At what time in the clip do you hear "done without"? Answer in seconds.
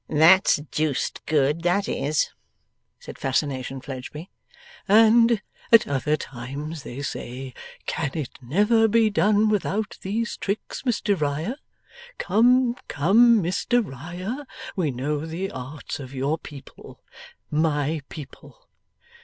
9.11-9.99